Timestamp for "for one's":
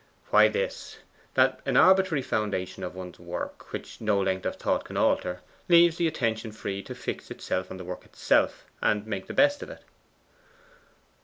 2.81-3.19